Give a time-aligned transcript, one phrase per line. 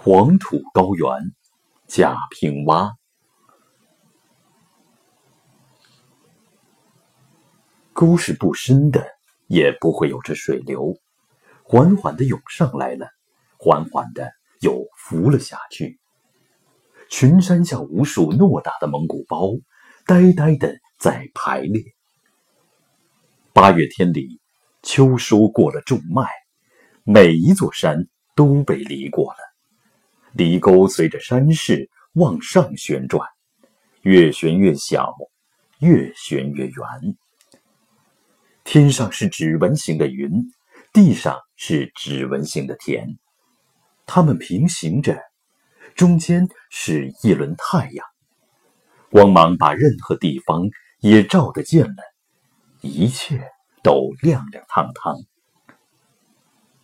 [0.00, 1.34] 黄土高原，
[1.88, 2.96] 贾平凹。
[7.92, 9.04] 沟是不深的，
[9.48, 10.94] 也不会有这水流，
[11.64, 13.08] 缓缓的涌上来了，
[13.58, 14.30] 缓缓的
[14.60, 15.98] 又浮了下去。
[17.10, 19.50] 群山像无数偌大的蒙古包，
[20.06, 21.82] 呆呆的在排列。
[23.52, 24.40] 八月天里，
[24.80, 26.24] 秋收过了种麦，
[27.02, 29.47] 每一座山都被犁过了。
[30.32, 33.28] 犁沟随着山势往上旋转，
[34.02, 35.14] 越旋越小，
[35.80, 37.16] 越旋越圆。
[38.64, 40.30] 天上是指纹形的云，
[40.92, 43.16] 地上是指纹形的田，
[44.04, 45.18] 它们平行着，
[45.94, 48.06] 中间是一轮太阳，
[49.10, 50.68] 光芒把任何地方
[51.00, 52.02] 也照得见了，
[52.82, 53.42] 一切
[53.82, 55.16] 都亮亮堂堂。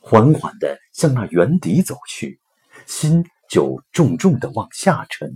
[0.01, 2.41] 缓缓地向那原底走去，
[2.87, 3.25] 心。
[3.55, 5.33] 就重重的往下沉，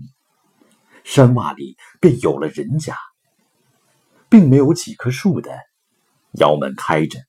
[1.05, 2.97] 山洼里便有了人家，
[4.29, 5.57] 并没有几棵树的，
[6.33, 7.21] 窑门开着，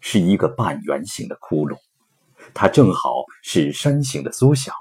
[0.00, 1.76] 是一个半圆形的窟窿，
[2.54, 3.10] 它正好
[3.42, 4.72] 是山形的缩小，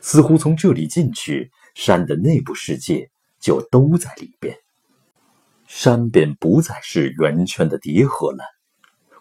[0.00, 4.56] 似乎从这里进去，山的内部世界就都在里边。
[5.66, 8.42] 山便不再是圆圈的叠合了，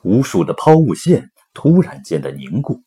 [0.03, 2.81] 无数的抛物线突然间的凝固，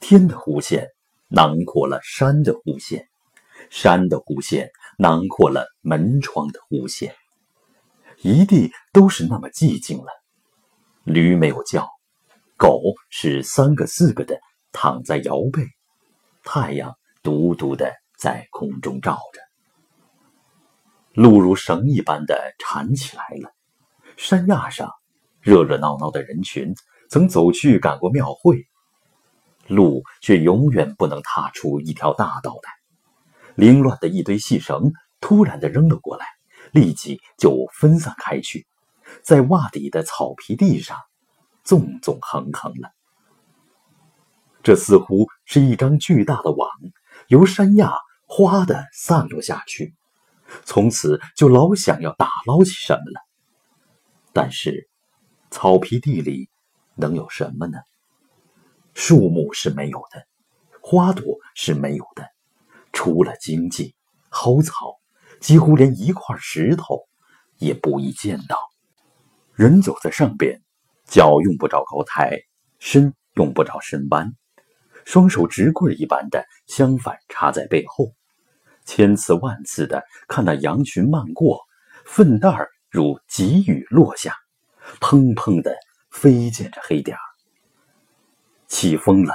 [0.00, 0.95] 天的弧线。
[1.28, 3.08] 囊括了山的弧线，
[3.70, 7.14] 山的弧线囊括了门窗的弧线。
[8.22, 10.06] 一地都是那么寂静了，
[11.04, 11.88] 驴没有叫，
[12.56, 14.40] 狗是三个四个的
[14.72, 15.66] 躺在摇背，
[16.42, 19.40] 太阳独独的在空中照着，
[21.12, 23.52] 路如绳一般的缠起来了。
[24.16, 24.90] 山崖上
[25.40, 26.74] 热热闹闹的人群，
[27.10, 28.66] 曾走去赶过庙会。
[29.68, 32.70] 路却永远不能踏出一条大道来。
[33.54, 36.26] 凌乱的一堆细绳突然的扔了过来，
[36.72, 38.66] 立即就分散开去，
[39.22, 40.98] 在洼底的草皮地上
[41.64, 42.90] 纵纵横横了。
[44.62, 46.68] 这似乎是一张巨大的网，
[47.28, 47.92] 由山崖
[48.26, 49.94] 哗的散落下去，
[50.64, 53.20] 从此就老想要打捞起什么了。
[54.32, 54.88] 但是，
[55.50, 56.50] 草皮地里
[56.94, 57.78] 能有什么呢？
[58.98, 60.26] 树木是没有的，
[60.80, 62.26] 花朵是没有的，
[62.94, 63.94] 除了荆棘、
[64.30, 64.96] 蒿草，
[65.38, 67.06] 几乎连一块石头
[67.58, 68.58] 也不易见到。
[69.54, 70.62] 人走在上边，
[71.04, 72.40] 脚用不着高抬，
[72.78, 74.32] 身用不着深弯，
[75.04, 78.14] 双手直棍一般的相反插在背后，
[78.86, 81.60] 千次万次的看那羊群漫过，
[82.06, 84.34] 粪蛋儿如急雨落下，
[85.00, 85.76] 砰砰的
[86.10, 87.25] 飞溅着黑点儿。
[88.76, 89.32] 起风了，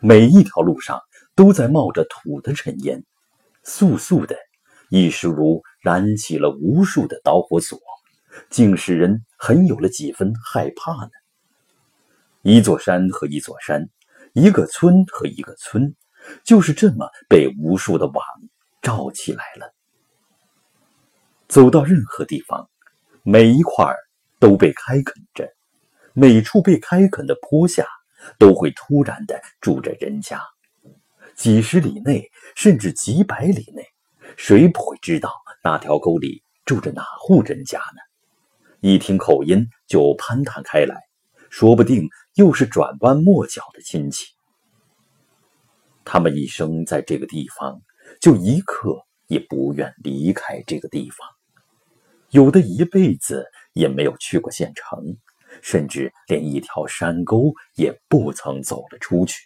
[0.00, 1.00] 每一条路上
[1.36, 3.04] 都在冒着土的尘烟，
[3.64, 4.36] 簌簌的，
[4.90, 7.78] 一时如燃起了无数的导火索，
[8.50, 11.10] 竟使人很有了几分害怕呢。
[12.42, 13.88] 一座山和一座山，
[14.32, 15.94] 一个村和一个村，
[16.42, 18.24] 就是这么被无数的网
[18.82, 19.72] 罩起来了。
[21.46, 22.68] 走到任何地方，
[23.22, 23.94] 每一块
[24.40, 25.48] 都被开垦着，
[26.14, 27.86] 每处被开垦的坡下。
[28.38, 30.40] 都会突然的住着人家，
[31.34, 33.84] 几十里内，甚至几百里内，
[34.36, 38.00] 谁不会知道那条沟里住着哪户人家呢？
[38.80, 41.00] 一听口音就攀谈开来，
[41.50, 44.26] 说不定又是转弯抹角的亲戚。
[46.04, 47.80] 他们一生在这个地方，
[48.20, 51.28] 就一刻也不愿离开这个地方，
[52.30, 55.16] 有的一辈子也没有去过县城。
[55.60, 59.42] 甚至连一条山沟也不曾走了出去，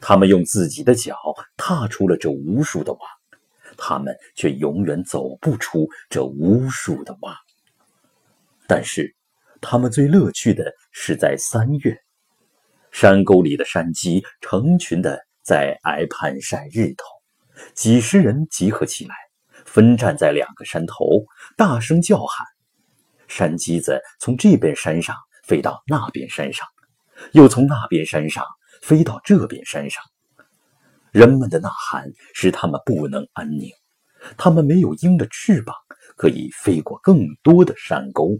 [0.00, 1.16] 他们用自己的脚
[1.56, 3.00] 踏出了这无数的网，
[3.76, 7.34] 他们却永远走不出这无数的网。
[8.66, 9.14] 但是，
[9.60, 11.96] 他们最乐趣的是在三月，
[12.90, 17.04] 山沟里的山鸡成群的在崖畔晒日头，
[17.74, 19.14] 几十人集合起来，
[19.66, 22.46] 分站在两个山头，大声叫喊。
[23.34, 26.68] 山鸡子从这边山上飞到那边山上，
[27.32, 28.46] 又从那边山上
[28.80, 30.00] 飞到这边山上。
[31.10, 33.72] 人们的呐喊使他们不能安宁，
[34.38, 35.74] 他们没有鹰的翅膀，
[36.16, 38.38] 可以飞过更多的山沟，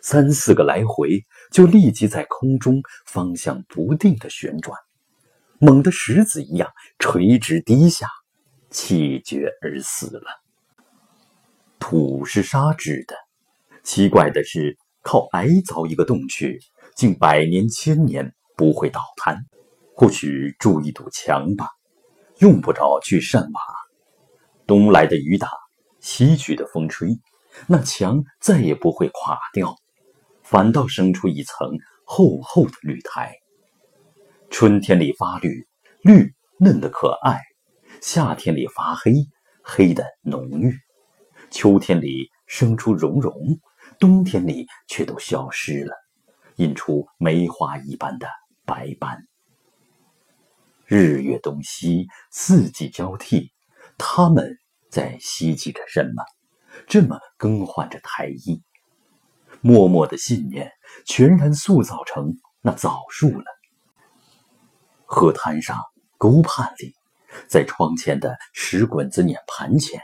[0.00, 4.74] 三四个来回就立即在空中方向不定的旋转，
[5.58, 8.08] 猛的石子一样垂直低下，
[8.70, 10.40] 气绝而死了。
[11.78, 13.14] 土是沙制的。
[13.92, 16.60] 奇怪的是，靠矮凿一个洞去，
[16.94, 19.36] 竟百年千年不会倒塌。
[19.96, 21.66] 或许筑一堵墙吧，
[22.38, 23.60] 用不着去善瓦。
[24.64, 25.50] 东来的雨打，
[25.98, 27.18] 西去的风吹，
[27.66, 29.74] 那墙再也不会垮掉，
[30.44, 31.68] 反倒生出一层
[32.04, 33.34] 厚厚的绿苔。
[34.50, 35.66] 春天里发绿，
[36.02, 37.40] 绿嫩的可爱；
[38.00, 39.14] 夏天里发黑，
[39.64, 40.70] 黑的浓郁；
[41.50, 43.34] 秋天里生出绒绒，
[44.00, 45.94] 冬天里却都消失了，
[46.56, 48.26] 印出梅花一般的
[48.64, 49.28] 白斑。
[50.86, 53.52] 日月东西，四季交替，
[53.98, 54.58] 他们
[54.88, 56.24] 在希冀着什么？
[56.86, 58.62] 这么更换着台衣，
[59.60, 60.72] 默默的信念
[61.04, 63.44] 全然塑造成那枣树了。
[65.04, 65.78] 河滩上，
[66.16, 66.94] 沟畔里，
[67.48, 70.00] 在窗前的石滚子碾盘前，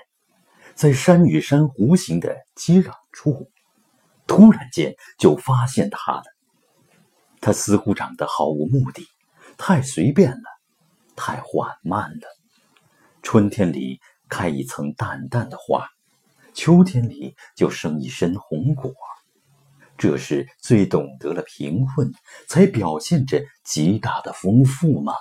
[0.75, 3.50] 在山与山弧形的接壤处，
[4.26, 6.25] 突然间就发现它了。
[7.40, 9.06] 它似乎长得毫无目的，
[9.56, 10.43] 太随便了。
[11.14, 12.28] 太缓慢了。
[13.23, 15.88] 春天里开一层淡淡的花，
[16.52, 18.93] 秋天里就生一身红果。
[19.96, 22.12] 这是最懂得了贫困，
[22.46, 25.14] 才表现着极大的丰富吗？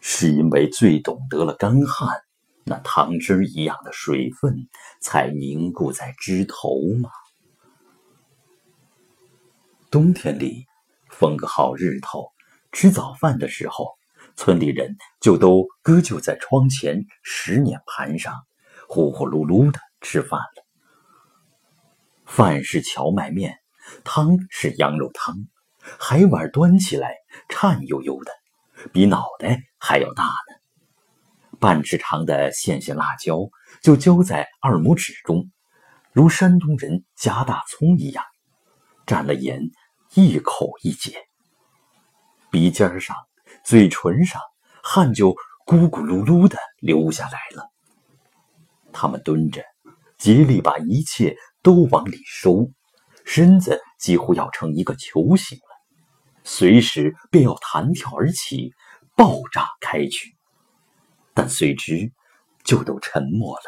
[0.00, 2.22] 是因为最懂得了干旱，
[2.64, 4.68] 那汤汁一样的水分
[5.00, 7.10] 才凝固在枝头吗？
[9.90, 10.66] 冬天里，
[11.08, 12.30] 逢个好日头，
[12.72, 13.96] 吃早饭的时候。
[14.36, 18.34] 村里人就都搁就在窗前石碾盘上，
[18.86, 20.66] 呼呼噜噜的吃饭了。
[22.24, 23.56] 饭是荞麦面，
[24.04, 25.34] 汤是羊肉汤，
[25.98, 27.16] 海碗端起来
[27.48, 28.30] 颤悠悠的，
[28.92, 31.58] 比脑袋还要大呢。
[31.58, 33.38] 半尺长的线线辣椒
[33.82, 35.50] 就浇在二拇指中，
[36.12, 38.24] 如山东人夹大葱一样，
[39.08, 39.60] 蘸了盐，
[40.14, 41.16] 一口一解。
[42.52, 43.16] 鼻尖上。
[43.64, 44.40] 嘴唇上
[44.82, 45.34] 汗就
[45.66, 47.70] 咕咕噜噜的流下来了。
[48.92, 49.62] 他们蹲着，
[50.16, 52.70] 竭力把一切都往里收，
[53.26, 55.76] 身子几乎要成一个球形了，
[56.44, 58.72] 随时便要弹跳而起，
[59.14, 60.34] 爆炸开去。
[61.34, 62.10] 但随之
[62.64, 63.64] 就都沉默了，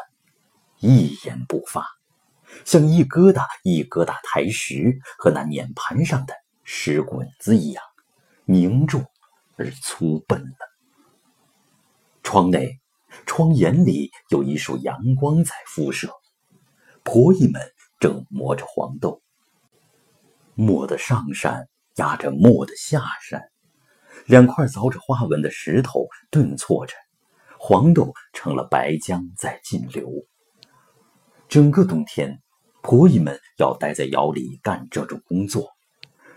[0.79, 1.87] 一言不发，
[2.65, 6.35] 像一疙瘩一疙瘩台石和那碾盘上的
[6.65, 7.83] 石滚子一样
[8.45, 9.05] 凝重。
[9.57, 10.57] 而粗笨了。
[12.23, 12.81] 窗内，
[13.27, 16.09] 窗眼里有一束阳光在辐射。
[17.03, 17.61] 婆姨们
[17.99, 19.21] 正磨着黄豆，
[20.55, 23.43] 磨的上山压着磨的下山，
[24.25, 26.95] 两块凿着花纹的石头顿挫着，
[27.59, 30.11] 黄豆成了白浆在进流。
[31.51, 32.41] 整个冬天，
[32.83, 35.71] 婆姨们要待在窑里干这种工作。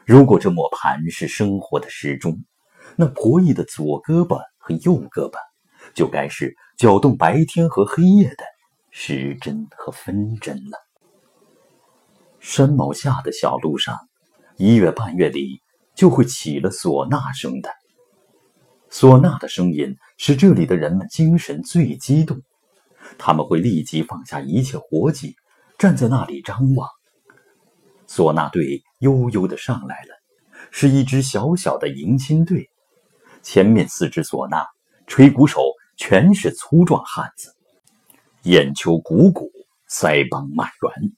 [0.06, 2.44] 如果这磨盘是生活的时钟。
[2.96, 5.38] 那婆姨的左胳膊和右胳膊，
[5.96, 8.44] 就该是搅动白天和黑夜的
[8.92, 10.78] 时针和分针了。
[12.40, 13.98] 山毛下的小路上，
[14.58, 15.62] 一月半月里
[15.96, 17.72] 就会起了唢呐声的。
[18.92, 22.44] 唢呐的声音使这里的人们精神最激动，
[23.18, 25.36] 他们会立即放下一切活计，
[25.84, 26.88] 站在那里张望。
[28.08, 30.16] 唢呐队悠悠的上来了，
[30.72, 32.70] 是一支小小的迎亲队。
[33.42, 34.66] 前面四支唢呐，
[35.08, 35.60] 吹鼓手
[35.98, 37.54] 全是粗壮汉子，
[38.44, 39.52] 眼球鼓鼓，
[39.90, 41.12] 腮帮满圆。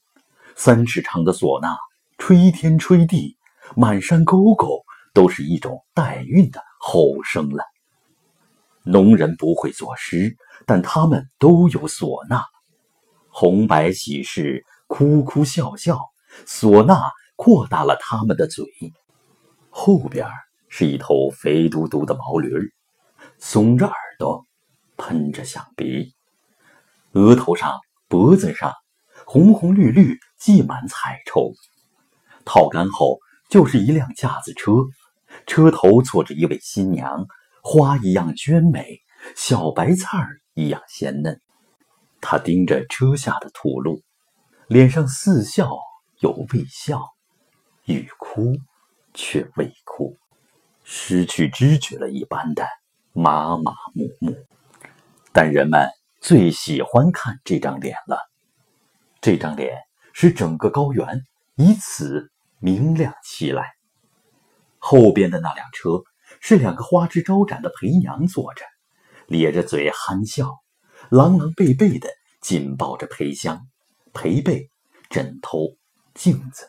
[0.56, 1.76] 三尺长的唢呐，
[2.18, 3.36] 吹天吹地，
[3.76, 4.82] 满山沟沟
[5.14, 7.62] 都是一种带韵的吼声了。
[8.82, 12.42] 农人不会作诗，但他们都有唢呐。
[13.38, 16.00] 红白喜事，哭哭笑笑，
[16.46, 17.02] 唢呐
[17.36, 18.64] 扩大了他们的嘴。
[19.68, 20.26] 后边
[20.70, 22.72] 是一头肥嘟嘟的毛驴儿，
[23.38, 24.42] 耸着耳朵，
[24.96, 26.14] 喷着响鼻，
[27.12, 27.78] 额头上、
[28.08, 28.72] 脖子上
[29.26, 31.52] 红红绿绿系满彩绸。
[32.46, 33.18] 套杆后
[33.50, 34.72] 就是一辆架子车，
[35.46, 37.26] 车头坐着一位新娘，
[37.62, 39.02] 花一样娟美，
[39.34, 41.38] 小白菜儿一样鲜嫩。
[42.20, 44.02] 他盯着车下的土路，
[44.68, 45.76] 脸上似笑
[46.20, 47.02] 又未笑，
[47.84, 48.56] 欲哭
[49.14, 50.16] 却未哭。
[50.82, 52.64] 失去知觉了一般的
[53.12, 54.36] 麻麻木木，
[55.32, 55.88] 但人们
[56.20, 58.18] 最喜欢看这张脸了。
[59.20, 59.76] 这张脸
[60.12, 61.24] 使整个高原
[61.56, 62.30] 以此
[62.60, 63.72] 明亮起来。
[64.78, 66.04] 后边的那辆车
[66.40, 68.64] 是两个花枝招展的陪娘坐着，
[69.26, 70.60] 咧着嘴憨笑，
[71.10, 72.08] 狼狼狈狈的
[72.40, 73.68] 紧抱着陪香、
[74.12, 74.70] 陪背、
[75.08, 75.76] 枕头、
[76.14, 76.66] 镜子。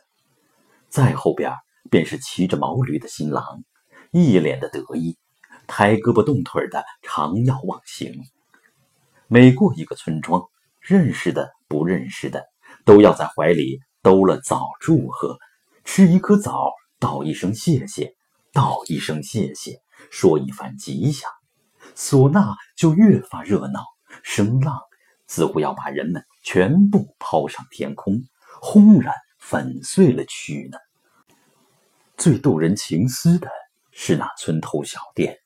[0.90, 1.52] 再后边
[1.90, 3.64] 便是骑着毛驴的新郎。
[4.12, 5.18] 一脸的得意，
[5.68, 8.14] 抬胳膊动腿的长要忘形。
[9.28, 10.42] 每过一个村庄，
[10.80, 12.46] 认识的不认识的，
[12.86, 15.38] 都要在怀里兜了枣祝贺，
[15.84, 18.16] 吃一颗枣，道一声谢谢，
[18.54, 21.30] 道一声谢谢，说一番吉祥，
[21.96, 23.84] 唢呐就越发热闹，
[24.30, 24.78] 声浪
[25.26, 28.22] 似乎要把人们全部抛上天空，
[28.62, 30.78] 轰然粉碎了去呢。
[32.18, 33.50] 最动人情思的
[33.92, 35.38] 是那村头小店，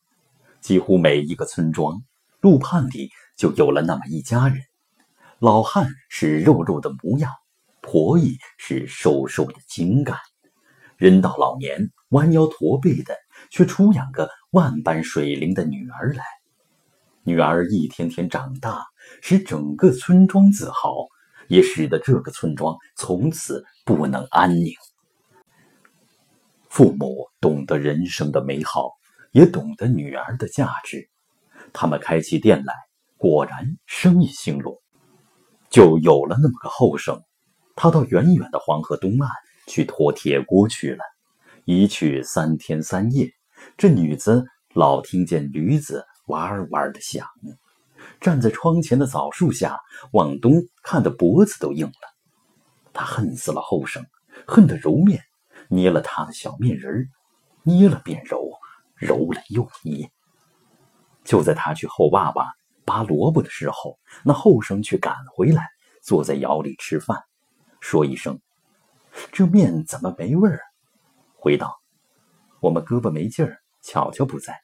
[0.62, 2.02] 几乎每一个村庄
[2.42, 3.12] 路畔里。
[3.38, 4.62] 就有了那么一家人，
[5.40, 7.32] 老汉是肉肉的模样，
[7.82, 10.18] 婆姨是瘦瘦的精干，
[10.98, 13.16] 人到老年弯腰驼背的，
[13.50, 16.24] 却出养个万般水灵的女儿来。
[17.24, 18.84] 女儿一天天长大，
[19.22, 21.08] 使整个村庄自豪，
[21.48, 24.74] 也使得这个村庄从此不能安宁。
[26.70, 28.92] 父母懂得人生的美好，
[29.32, 31.10] 也懂得女儿的价值，
[31.74, 32.74] 他们开起店来。
[33.18, 34.76] 果然生意兴隆，
[35.70, 37.22] 就有了那么个后生。
[37.76, 39.30] 他到远远的黄河东岸
[39.68, 41.04] 去驮铁锅去了，
[41.66, 43.30] 一去三天三夜。
[43.78, 47.28] 这女子老听见驴子哇哇的响，
[48.20, 49.80] 站在窗前的枣树下
[50.14, 51.94] 往东看的脖子都硬了。
[52.94, 54.06] 他恨死了后生，
[54.48, 55.22] 恨得揉面，
[55.70, 57.10] 捏了他的小面人
[57.64, 58.50] 捏了便揉，
[58.96, 60.12] 揉了又捏。
[61.24, 62.48] 就在他去后爸爸。
[62.84, 65.70] 拔萝卜的时候，那后生却赶回来，
[66.02, 67.24] 坐在窑里吃饭，
[67.80, 68.42] 说一声
[69.32, 70.60] ：“这面怎么没味儿？”
[71.38, 71.80] 回道
[72.60, 74.60] ：“我们胳膊没劲儿，巧巧不在。”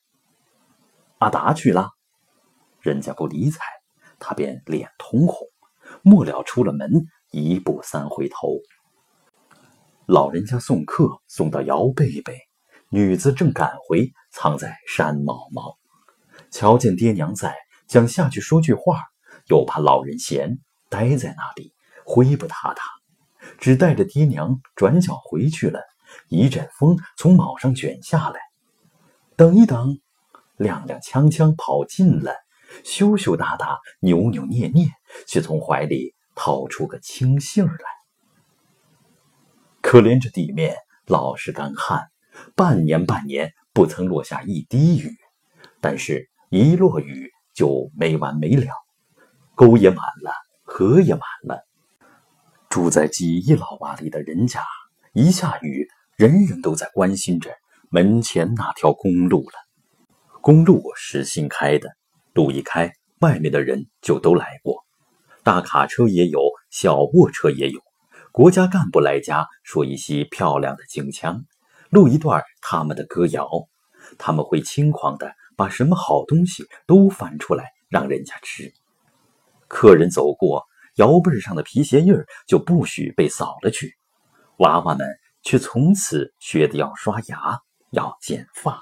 [1.19, 1.89] 阿达去了，
[2.79, 3.59] 人家不理睬，
[4.19, 5.47] 他便脸通红，
[6.03, 6.89] 末了出了门，
[7.31, 8.59] 一步三回头。
[10.05, 12.37] 老人家送客送到姚贝贝，
[12.89, 15.77] 女子正赶回，藏在山毛毛，
[16.51, 17.55] 瞧见爹娘在。
[17.87, 19.01] 想下去说句话，
[19.47, 20.59] 又怕老人嫌，
[20.89, 21.73] 呆在那里，
[22.05, 22.83] 灰不塌塌，
[23.57, 25.79] 只带着爹娘转角回去了。
[26.27, 28.39] 一阵风从卯上卷下来，
[29.35, 29.99] 等一等，
[30.57, 32.33] 踉踉跄跄跑近了，
[32.83, 34.87] 羞羞答答，扭扭捏捏，
[35.25, 37.85] 却从怀里掏出个青杏来。
[39.81, 42.07] 可怜这地面老是干旱，
[42.55, 45.15] 半年半年不曾落下一滴雨，
[45.81, 47.31] 但是一落雨。
[47.57, 48.71] 就没完没了，
[49.55, 51.65] 沟也满了，河也满了。
[52.69, 54.61] 住在几亿老洼里的人家，
[55.13, 55.87] 一下雨，
[56.17, 57.49] 人人都在关心着
[57.89, 59.66] 门前那条公路了。
[60.47, 61.89] 公路是新开的，
[62.31, 64.85] 路一开，外面的人就都来过，
[65.43, 66.39] 大卡车也有，
[66.69, 67.81] 小卧车也有。
[68.31, 71.43] 国家干部来家说一些漂亮的京腔，
[71.89, 73.49] 录一段他们的歌谣，
[74.17, 75.33] 他们会轻狂的。
[75.57, 78.71] 把什么好东西都翻出来让人家吃，
[79.67, 80.63] 客人走过
[80.95, 83.97] 摇背上的皮鞋印儿就不许被扫了去，
[84.59, 85.05] 娃娃们
[85.43, 87.59] 却从此学得要刷牙
[87.91, 88.79] 要剪发。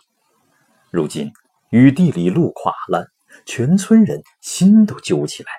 [0.91, 1.31] 如今
[1.69, 3.07] 雨地里路垮了，
[3.45, 5.49] 全村人心都揪起来，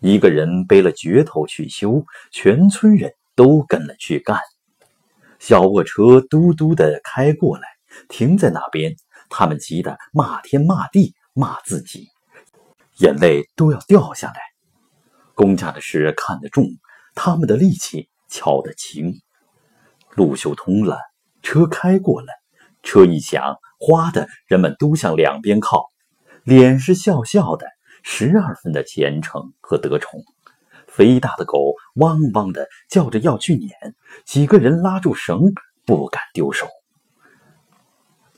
[0.00, 4.38] 一个人背了镢头去修，全村人都跟了去干。
[5.38, 7.64] 小卧车嘟嘟的开过来，
[8.08, 8.94] 停在那边。
[9.30, 12.08] 他们急得骂天骂地骂自己，
[12.98, 14.34] 眼泪都要掉下来。
[15.34, 16.64] 公家的事看得重，
[17.14, 19.14] 他们的力气敲得轻。
[20.10, 21.00] 路修通了，
[21.42, 22.28] 车开过了，
[22.82, 25.90] 车一响，哗的人们都向两边靠，
[26.42, 27.66] 脸是笑笑的，
[28.02, 30.24] 十二分的虔诚和得宠。
[30.88, 35.52] 肥大的狗汪汪的叫着要去撵，几个人拉住绳，
[35.84, 36.66] 不敢丢手。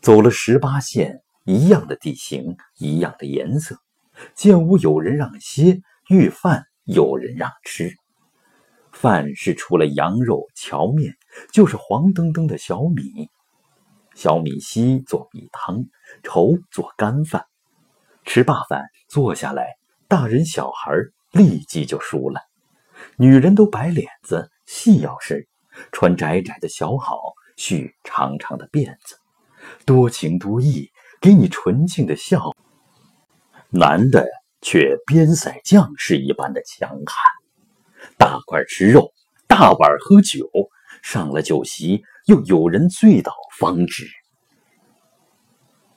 [0.01, 3.79] 走了十八线，一样的地形，一样的颜色。
[4.35, 7.95] 见屋有人让歇，遇饭有人让吃。
[8.91, 11.15] 饭是除了羊肉、荞面，
[11.53, 13.31] 就是黄澄澄的小米。
[14.17, 15.85] 小米稀做米汤，
[16.23, 17.45] 稠做干饭。
[18.25, 19.75] 吃罢饭，坐下来，
[20.09, 20.91] 大人小孩
[21.33, 22.41] 立即就熟了。
[23.19, 25.47] 女人都白脸子，细腰身，
[25.93, 29.19] 穿窄窄的小好，蓄长长的辫子。
[29.85, 32.39] 多情多义，给你纯净的笑；
[33.69, 34.27] 男的
[34.63, 38.11] 却边塞将士一般的强悍。
[38.17, 39.13] 大块吃肉，
[39.47, 40.49] 大碗喝酒，
[41.03, 44.07] 上了酒席又有人醉倒方止。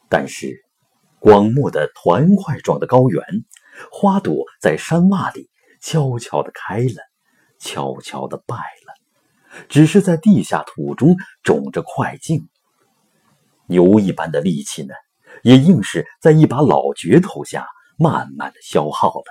[0.07, 0.63] 但是，
[1.19, 3.24] 广漠的团块状的高原，
[3.91, 5.50] 花朵在山洼里
[5.81, 7.03] 悄悄地开了，
[7.59, 12.48] 悄悄地败了，只是在地下土中种着块茎。
[13.67, 14.93] 牛一般的力气呢，
[15.43, 17.67] 也硬是在一把老镢头下
[17.98, 19.25] 慢慢的消耗了，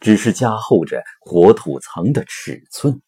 [0.00, 3.00] 只是加厚着活土层的尺寸。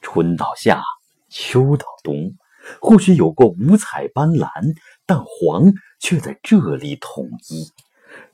[0.00, 0.82] 春到夏，
[1.30, 2.34] 秋到冬，
[2.80, 4.50] 或许有过五彩斑斓，
[5.06, 7.72] 但黄却在这里统一。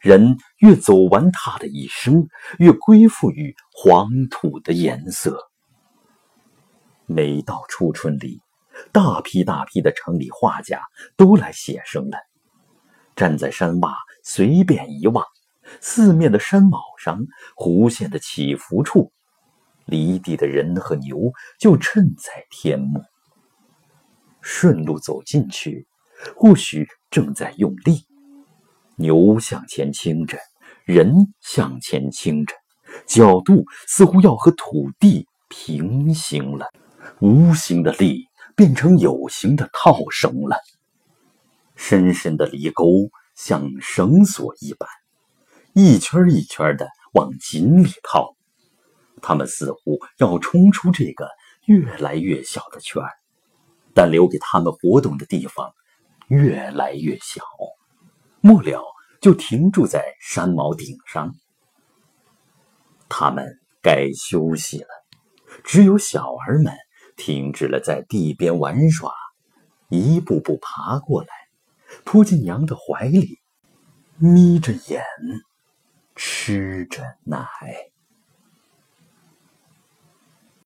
[0.01, 2.27] 人越走完他的一生，
[2.59, 5.51] 越归附于黄土的颜色。
[7.05, 8.41] 每到初春里，
[8.91, 10.81] 大批大批的城里画家
[11.17, 12.19] 都来写生了。
[13.15, 15.25] 站在山洼，随便一望，
[15.81, 17.21] 四面的山峁上，
[17.55, 19.13] 弧线的起伏处，
[19.87, 23.03] 离地的人和牛就衬在天幕。
[24.43, 25.87] 顺路走进去，
[26.37, 28.07] 或许正在用力。
[28.97, 30.39] 牛向前倾着，
[30.85, 32.55] 人向前倾着，
[33.07, 36.67] 角度似乎要和土地平行了。
[37.21, 40.57] 无形的力变成有形的套绳了。
[41.75, 42.85] 深深的犁沟
[43.35, 44.89] 像绳索一般，
[45.73, 48.36] 一圈一圈的往井里套。
[49.23, 51.29] 他们似乎要冲出这个
[51.65, 53.11] 越来越小的圈儿，
[53.95, 55.73] 但留给他们活动的地方
[56.29, 57.43] 越来越小，
[58.41, 58.83] 末了
[59.21, 61.35] 就停住在山毛顶上。
[63.09, 64.89] 他们该休息了，
[65.65, 66.73] 只有小儿们
[67.17, 69.13] 停止了在地边玩耍，
[69.89, 71.29] 一步步爬过来。
[72.05, 73.39] 扑进娘的怀里，
[74.19, 75.03] 眯着眼，
[76.17, 77.47] 吃着奶。